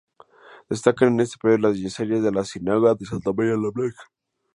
Destacan 0.67 1.09
en 1.09 1.19
este 1.19 1.37
periodo 1.39 1.67
las 1.69 1.77
yeserías 1.77 2.23
de 2.23 2.31
la 2.31 2.43
sinagoga 2.43 2.95
de 2.95 3.05
Santa 3.05 3.31
María 3.33 3.51
la 3.55 3.69
Blanca. 3.71 4.03